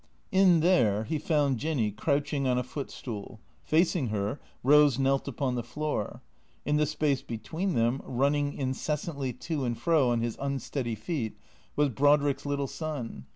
In 0.31 0.61
there 0.61 1.03
he 1.03 1.19
found 1.19 1.59
Jinny 1.59 1.91
crouching 1.91 2.47
on 2.47 2.57
a 2.57 2.63
footstool; 2.63 3.39
facing 3.61 4.07
her, 4.07 4.39
Eose 4.65 4.97
knelt 4.97 5.27
upon 5.27 5.53
the 5.53 5.61
floor. 5.61 6.23
In 6.65 6.77
the 6.77 6.87
space 6.87 7.21
between 7.21 7.75
them, 7.75 8.01
running 8.03 8.55
incessantly 8.55 9.31
to 9.31 9.63
and 9.63 9.77
fro 9.77 10.09
on 10.09 10.21
his 10.21 10.39
unsteady 10.41 10.95
feet, 10.95 11.37
was 11.75 11.89
Brodrick's 11.89 12.47
little 12.47 12.65
son. 12.65 13.27